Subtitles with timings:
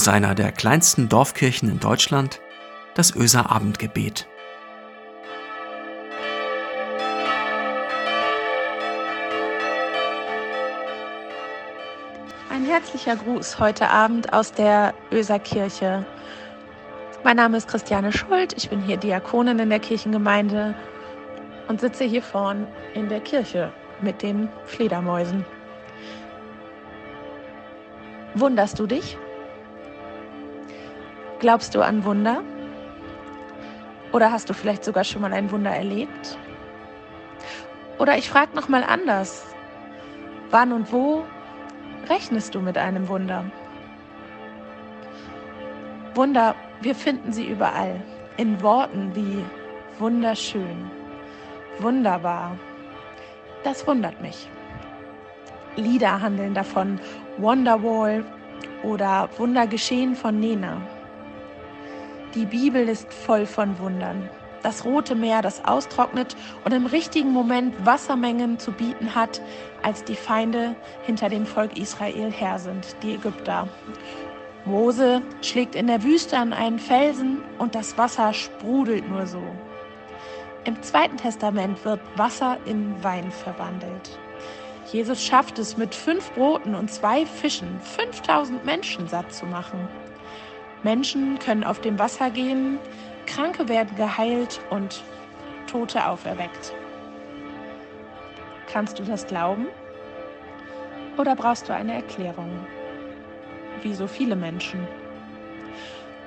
[0.00, 2.40] aus einer der kleinsten Dorfkirchen in Deutschland,
[2.94, 4.26] das Öser Abendgebet.
[12.48, 16.06] Ein herzlicher Gruß heute Abend aus der Öser Kirche.
[17.22, 20.74] Mein Name ist Christiane Schuld, ich bin hier Diakonin in der Kirchengemeinde
[21.68, 25.44] und sitze hier vorn in der Kirche mit den Fledermäusen.
[28.32, 29.18] Wunderst du dich?
[31.40, 32.42] Glaubst du an Wunder?
[34.12, 36.36] Oder hast du vielleicht sogar schon mal ein Wunder erlebt?
[37.98, 39.46] Oder ich frage noch mal anders.
[40.50, 41.24] Wann und wo
[42.10, 43.46] rechnest du mit einem Wunder?
[46.14, 48.02] Wunder, wir finden sie überall.
[48.36, 49.42] In Worten wie
[49.98, 50.90] wunderschön,
[51.78, 52.58] wunderbar.
[53.64, 54.46] Das wundert mich.
[55.76, 57.00] Lieder handeln davon,
[57.38, 58.26] Wonderwall
[58.82, 60.82] oder Wundergeschehen von Nena.
[62.34, 64.30] Die Bibel ist voll von Wundern.
[64.62, 69.42] Das Rote Meer, das austrocknet und im richtigen Moment Wassermengen zu bieten hat,
[69.82, 73.66] als die Feinde hinter dem Volk Israel her sind, die Ägypter.
[74.64, 79.42] Mose schlägt in der Wüste an einen Felsen und das Wasser sprudelt nur so.
[80.64, 84.20] Im Zweiten Testament wird Wasser in Wein verwandelt.
[84.92, 89.88] Jesus schafft es mit fünf Broten und zwei Fischen, 5000 Menschen satt zu machen.
[90.82, 92.78] Menschen können auf dem Wasser gehen,
[93.26, 95.02] Kranke werden geheilt und
[95.66, 96.74] Tote auferweckt.
[98.72, 99.66] Kannst du das glauben?
[101.18, 102.50] Oder brauchst du eine Erklärung?
[103.82, 104.86] Wie so viele Menschen.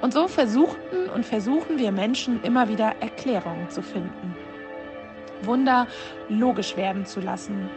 [0.01, 4.35] Und so versuchten und versuchen wir Menschen immer wieder Erklärungen zu finden.
[5.41, 5.87] Wunder
[6.29, 7.69] logisch werden zu lassen,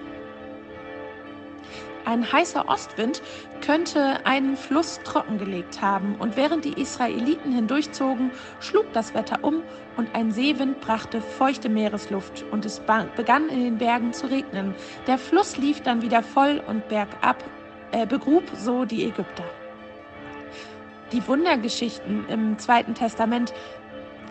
[2.06, 3.20] ein heißer Ostwind
[3.60, 9.62] könnte einen Fluss trockengelegt haben und während die Israeliten hindurchzogen, schlug das Wetter um
[9.96, 12.80] und ein Seewind brachte feuchte Meeresluft und es
[13.16, 14.74] begann in den Bergen zu regnen.
[15.06, 17.42] Der Fluss lief dann wieder voll und bergab
[17.92, 19.44] äh, begrub so die Ägypter.
[21.12, 23.52] Die Wundergeschichten im Zweiten Testament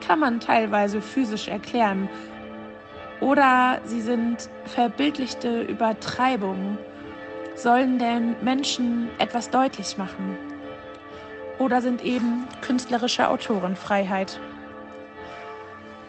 [0.06, 2.10] kann man teilweise physisch erklären
[3.22, 6.78] oder sie sind verbildlichte Übertreibungen
[7.56, 10.38] sollen den Menschen etwas deutlich machen
[11.58, 14.40] oder sind eben künstlerische Autorenfreiheit.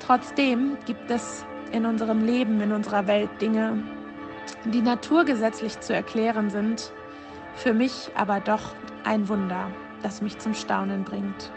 [0.00, 3.82] Trotzdem gibt es in unserem Leben, in unserer Welt Dinge,
[4.64, 6.92] die naturgesetzlich zu erklären sind,
[7.54, 8.74] für mich aber doch
[9.04, 9.70] ein Wunder,
[10.02, 11.50] das mich zum Staunen bringt.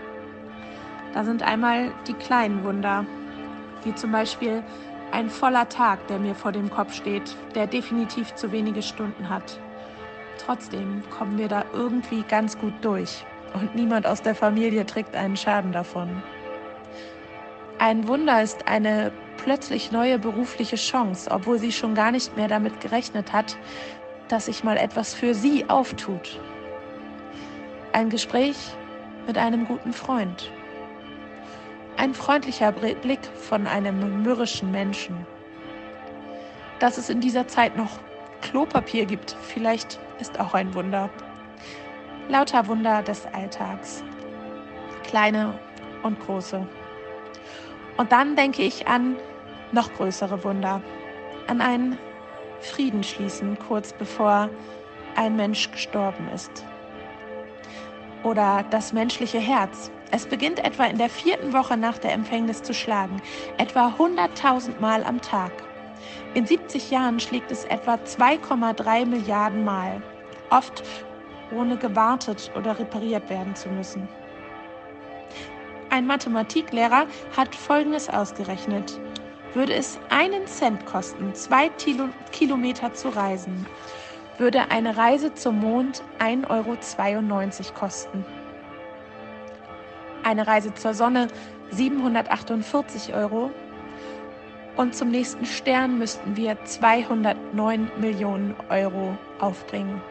[1.13, 3.05] Da sind einmal die kleinen Wunder,
[3.83, 4.63] wie zum Beispiel
[5.11, 9.59] ein voller Tag, der mir vor dem Kopf steht, der definitiv zu wenige Stunden hat
[10.45, 15.37] trotzdem kommen wir da irgendwie ganz gut durch und niemand aus der Familie trägt einen
[15.37, 16.21] Schaden davon.
[17.77, 22.81] Ein Wunder ist eine plötzlich neue berufliche Chance, obwohl sie schon gar nicht mehr damit
[22.81, 23.57] gerechnet hat,
[24.27, 26.39] dass sich mal etwas für sie auftut.
[27.93, 28.57] Ein Gespräch
[29.27, 30.51] mit einem guten Freund.
[31.97, 35.25] Ein freundlicher Blick von einem mürrischen Menschen.
[36.79, 37.99] Dass es in dieser Zeit noch
[38.41, 41.09] Klopapier gibt, vielleicht ist auch ein Wunder.
[42.27, 44.03] Lauter Wunder des Alltags.
[45.03, 45.57] Kleine
[46.03, 46.65] und große.
[47.97, 49.15] Und dann denke ich an
[49.71, 50.81] noch größere Wunder.
[51.47, 51.97] An einen
[52.61, 54.49] Frieden schließen, kurz bevor
[55.15, 56.63] ein Mensch gestorben ist.
[58.23, 59.91] Oder das menschliche Herz.
[60.11, 63.21] Es beginnt etwa in der vierten Woche nach der Empfängnis zu schlagen,
[63.57, 65.51] etwa 100.000 Mal am Tag.
[66.33, 70.01] In 70 Jahren schlägt es etwa 2,3 Milliarden Mal,
[70.49, 70.83] oft
[71.51, 74.07] ohne gewartet oder repariert werden zu müssen.
[75.89, 78.99] Ein Mathematiklehrer hat Folgendes ausgerechnet.
[79.53, 81.69] Würde es einen Cent kosten, zwei
[82.31, 83.65] Kilometer zu reisen,
[84.37, 86.77] würde eine Reise zum Mond 1,92 Euro
[87.73, 88.25] kosten.
[90.23, 91.27] Eine Reise zur Sonne
[91.71, 93.51] 748 Euro
[94.79, 100.01] und zum nächsten Stern müssten wir 209 Millionen Euro aufbringen.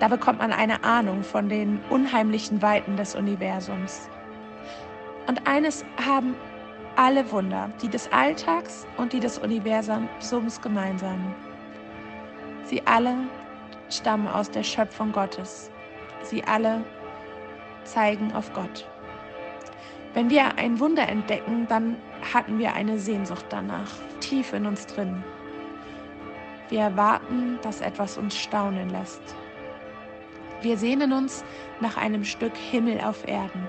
[0.00, 4.08] Da bekommt man eine Ahnung von den unheimlichen Weiten des Universums.
[5.28, 6.34] Und eines haben
[6.96, 11.32] alle Wunder, die des Alltags und die des Universums gemeinsam.
[12.64, 13.14] Sie alle
[13.88, 15.70] stammen aus der Schöpfung Gottes.
[16.24, 16.82] Sie alle
[17.84, 18.84] zeigen auf Gott.
[20.12, 21.96] Wenn wir ein Wunder entdecken, dann
[22.32, 23.90] hatten wir eine Sehnsucht danach,
[24.20, 25.22] tief in uns drin.
[26.68, 29.22] Wir erwarten, dass etwas uns staunen lässt.
[30.62, 31.44] Wir sehnen uns
[31.80, 33.68] nach einem Stück Himmel auf Erden.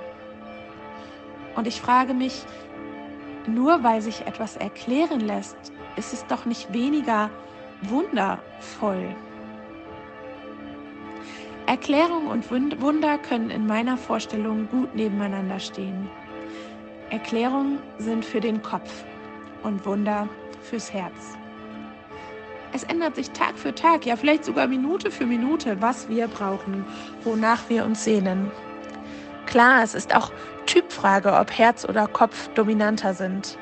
[1.55, 2.45] Und ich frage mich,
[3.47, 5.57] nur weil sich etwas erklären lässt,
[5.97, 7.29] ist es doch nicht weniger
[7.81, 9.15] wundervoll.
[11.67, 12.49] Erklärung und
[12.81, 16.09] Wunder können in meiner Vorstellung gut nebeneinander stehen.
[17.09, 19.03] Erklärungen sind für den Kopf
[19.63, 20.27] und Wunder
[20.61, 21.37] fürs Herz.
[22.73, 26.85] Es ändert sich Tag für Tag, ja vielleicht sogar Minute für Minute, was wir brauchen,
[27.23, 28.51] wonach wir uns sehnen.
[29.45, 30.31] Klar, es ist auch
[30.65, 33.57] Typfrage, ob Herz oder Kopf dominanter sind.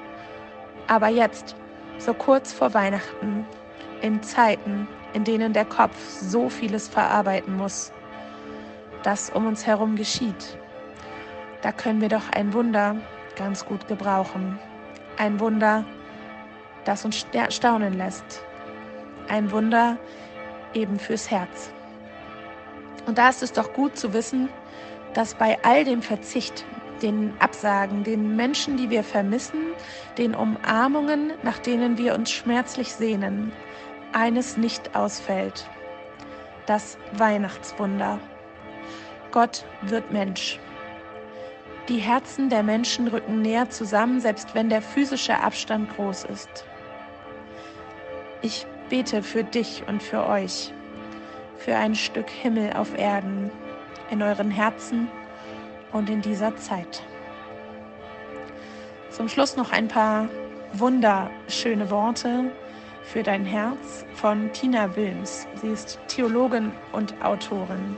[0.88, 1.56] Aber jetzt,
[1.98, 3.46] so kurz vor Weihnachten,
[4.02, 7.92] in Zeiten, in denen der Kopf so vieles verarbeiten muss,
[9.04, 10.58] das um uns herum geschieht,
[11.62, 12.96] da können wir doch ein Wunder
[13.36, 14.60] ganz gut gebrauchen.
[15.18, 15.86] Ein Wunder,
[16.86, 18.44] das uns staunen lässt,
[19.30, 19.98] ein Wunder
[20.74, 21.72] eben fürs Herz.
[23.06, 24.50] Und da ist es doch gut zu wissen,
[25.14, 26.66] dass bei all dem Verzicht,
[27.02, 29.74] den Absagen, den Menschen, die wir vermissen,
[30.18, 33.52] den Umarmungen, nach denen wir uns schmerzlich sehnen,
[34.14, 35.70] eines nicht ausfällt.
[36.66, 38.20] Das Weihnachtswunder.
[39.32, 40.60] Gott wird Mensch.
[41.90, 46.66] Die Herzen der Menschen rücken näher zusammen, selbst wenn der physische Abstand groß ist.
[48.42, 50.74] Ich bete für dich und für euch,
[51.58, 53.52] für ein Stück Himmel auf Erden,
[54.10, 55.10] in euren Herzen
[55.92, 57.04] und in dieser Zeit.
[59.10, 60.30] Zum Schluss noch ein paar
[60.74, 62.52] wunderschöne Worte
[63.04, 65.48] für dein Herz von Tina Wilms.
[65.56, 67.98] Sie ist Theologin und Autorin.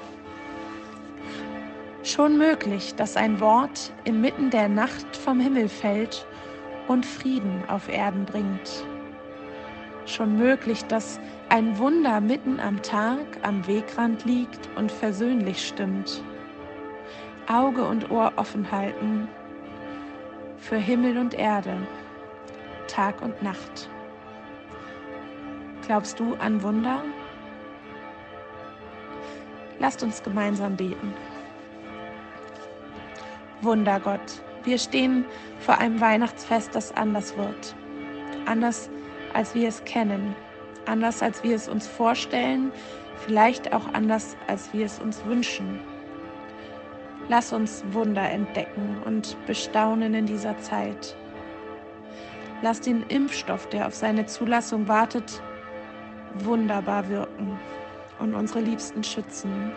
[2.05, 6.25] Schon möglich, dass ein Wort inmitten der Nacht vom Himmel fällt
[6.87, 8.85] und Frieden auf Erden bringt
[10.09, 11.19] schon möglich, dass
[11.49, 16.23] ein Wunder mitten am Tag am Wegrand liegt und versöhnlich stimmt.
[17.47, 19.27] Auge und Ohr offen halten
[20.57, 21.77] für Himmel und Erde,
[22.87, 23.89] Tag und Nacht.
[25.85, 27.03] Glaubst du an Wunder?
[29.79, 31.13] Lasst uns gemeinsam beten.
[33.65, 35.25] Wundergott, wir stehen
[35.59, 37.75] vor einem Weihnachtsfest, das anders wird.
[38.45, 38.89] Anders
[39.33, 40.35] als wir es kennen,
[40.85, 42.71] anders als wir es uns vorstellen,
[43.17, 45.79] vielleicht auch anders als wir es uns wünschen.
[47.27, 51.17] Lass uns Wunder entdecken und bestaunen in dieser Zeit.
[52.61, 55.41] Lass den Impfstoff, der auf seine Zulassung wartet,
[56.35, 57.59] wunderbar wirken
[58.19, 59.71] und unsere Liebsten schützen.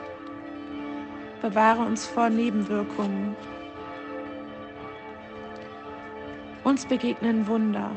[1.40, 3.34] Bewahre uns vor Nebenwirkungen.
[6.68, 7.90] Uns begegnen Wunder.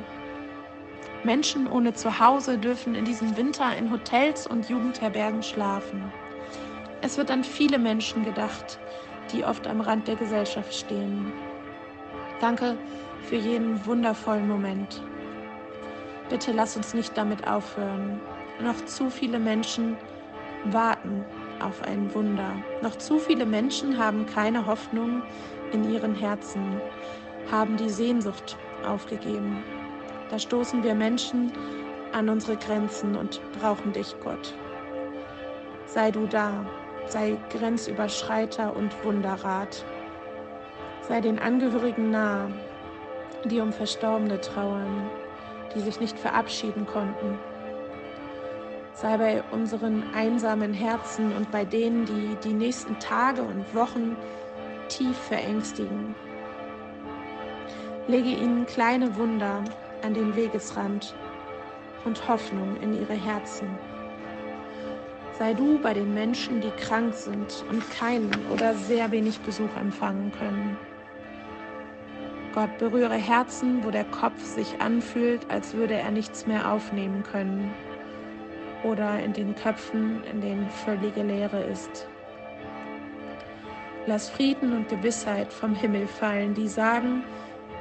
[1.26, 6.10] Menschen ohne Zuhause dürfen in diesem Winter in Hotels und Jugendherbergen schlafen.
[7.02, 8.80] Es wird an viele Menschen gedacht,
[9.34, 11.34] die oft am Rand der Gesellschaft stehen.
[12.40, 12.78] Danke
[13.24, 15.02] für jeden wundervollen Moment.
[16.30, 18.22] Bitte lass uns nicht damit aufhören.
[18.64, 19.98] Noch zu viele Menschen
[20.64, 21.26] warten
[21.60, 22.56] auf ein Wunder.
[22.82, 25.24] Noch zu viele Menschen haben keine Hoffnung
[25.74, 26.80] in ihren Herzen,
[27.52, 29.64] haben die Sehnsucht aufgegeben.
[30.30, 31.52] Da stoßen wir Menschen
[32.14, 34.54] an unsere Grenzen und brauchen dich, Gott.
[35.86, 36.66] Sei du da,
[37.08, 39.84] sei Grenzüberschreiter und Wunderrat.
[41.02, 42.50] Sei den Angehörigen nah,
[43.46, 45.10] die um Verstorbene trauern,
[45.76, 47.38] die sich nicht verabschieden konnten.
[48.94, 54.16] Sei bei unseren einsamen Herzen und bei denen, die die nächsten Tage und Wochen
[54.88, 56.16] tief verängstigen.
[58.08, 59.64] Lege ihnen kleine Wunder
[60.02, 61.14] an den Wegesrand
[62.04, 63.68] und Hoffnung in ihre Herzen.
[65.38, 70.32] Sei du bei den Menschen, die krank sind und keinen oder sehr wenig Besuch empfangen
[70.32, 70.78] können.
[72.54, 77.72] Gott berühre Herzen, wo der Kopf sich anfühlt, als würde er nichts mehr aufnehmen können.
[78.84, 82.08] Oder in den Köpfen, in denen völlige Leere ist.
[84.08, 87.24] Lass Frieden und Gewissheit vom Himmel fallen, die sagen,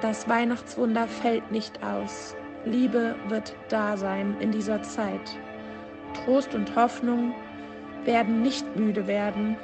[0.01, 2.35] das Weihnachtswunder fällt nicht aus.
[2.65, 5.39] Liebe wird da sein in dieser Zeit.
[6.25, 7.35] Trost und Hoffnung
[8.05, 9.57] werden nicht müde werden.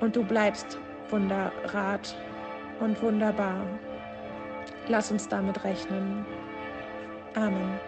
[0.00, 0.78] Und du bleibst
[1.10, 2.16] Wunderrat
[2.80, 3.66] und wunderbar.
[4.88, 6.24] Lass uns damit rechnen.
[7.34, 7.78] Amen.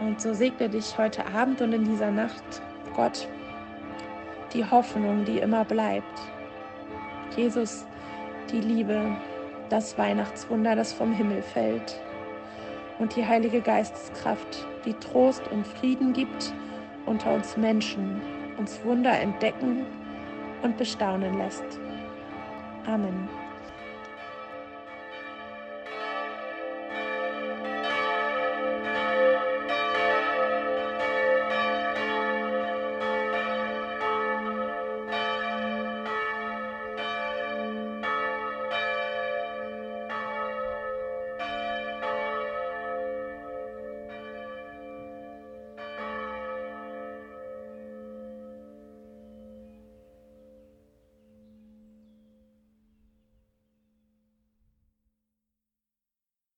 [0.00, 2.62] Und so segne dich heute Abend und in dieser Nacht
[2.96, 3.28] Gott
[4.54, 6.20] die Hoffnung, die immer bleibt.
[7.36, 7.86] Jesus
[8.52, 9.16] die Liebe,
[9.68, 12.00] das Weihnachtswunder, das vom Himmel fällt
[12.98, 16.52] und die Heilige Geisteskraft, die Trost und Frieden gibt
[17.06, 18.20] unter uns Menschen
[18.58, 19.86] uns Wunder entdecken
[20.62, 21.64] und bestaunen lässt.
[22.86, 23.28] Amen.